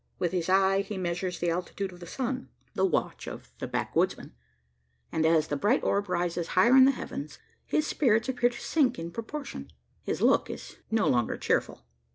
With 0.17 0.31
his 0.31 0.49
eye 0.49 0.81
he 0.81 0.97
measures 0.97 1.37
the 1.37 1.51
altitude 1.51 1.93
of 1.93 1.99
the 1.99 2.07
sun 2.07 2.49
the 2.73 2.83
watch 2.87 3.27
of 3.27 3.51
the 3.59 3.67
backwoodsman 3.67 4.33
and 5.11 5.27
as 5.27 5.47
the 5.49 5.55
bright 5.55 5.83
orb 5.83 6.09
rises 6.09 6.47
higher 6.57 6.75
in 6.75 6.85
the 6.85 6.89
heavens, 6.91 7.37
his 7.67 7.85
spirits 7.85 8.27
appear 8.27 8.49
to 8.49 8.59
sink 8.59 8.97
in 8.97 9.11
proportion. 9.11 9.69
His 10.01 10.19
look 10.19 10.49
is 10.49 10.77
no 10.89 11.07
longer 11.07 11.37
cheerful. 11.37 11.85